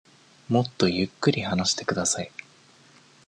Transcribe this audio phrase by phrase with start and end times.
[0.49, 2.31] もっとゆっくり話してください。